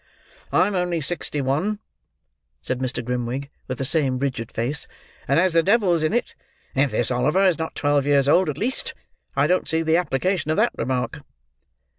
"I'm 0.51 0.73
only 0.73 0.99
sixty 0.99 1.41
one," 1.41 1.77
said 2.63 2.79
Mr. 2.79 3.05
Grimwig, 3.05 3.51
with 3.67 3.77
the 3.77 3.85
same 3.85 4.17
rigid 4.17 4.51
face. 4.51 4.87
"And, 5.27 5.39
as 5.39 5.53
the 5.53 5.61
devil's 5.61 6.01
in 6.01 6.11
it 6.11 6.33
if 6.73 6.89
this 6.89 7.11
Oliver 7.11 7.45
is 7.45 7.59
not 7.59 7.75
twelve 7.75 8.07
years 8.07 8.27
old 8.27 8.49
at 8.49 8.57
least, 8.57 8.95
I 9.35 9.45
don't 9.45 9.67
see 9.69 9.83
the 9.83 9.97
application 9.97 10.49
of 10.49 10.57
that 10.57 10.71
remark." 10.75 11.21